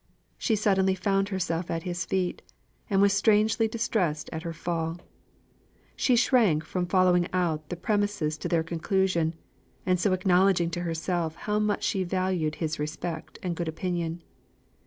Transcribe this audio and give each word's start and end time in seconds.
She 0.39 0.55
suddenly 0.55 0.95
found 0.95 1.29
herself 1.29 1.69
at 1.69 1.83
his 1.83 2.07
feet, 2.07 2.41
and 2.89 3.03
was 3.03 3.13
strangely 3.13 3.67
distressed 3.67 4.31
at 4.33 4.41
her 4.41 4.51
fall. 4.51 4.97
She 5.95 6.15
shrank 6.15 6.65
from 6.65 6.87
following 6.87 7.27
out 7.33 7.69
the 7.69 7.75
premises 7.75 8.35
to 8.39 8.47
their 8.47 8.63
conclusion, 8.63 9.35
and 9.85 9.99
so 9.99 10.11
acknowledging 10.11 10.71
to 10.71 10.81
herself 10.81 11.35
how 11.35 11.59
much 11.59 11.83
she 11.83 12.03
valued 12.03 12.55
his 12.55 12.79
respect 12.79 13.37
and 13.43 13.55
good 13.55 13.67
opinion. 13.67 14.23